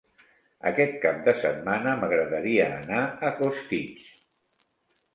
Aquest 0.69 0.97
cap 1.03 1.19
de 1.27 1.35
setmana 1.43 1.95
m'agradaria 2.01 2.67
anar 2.81 3.05
a 3.05 3.33
Costitx. 3.45 4.13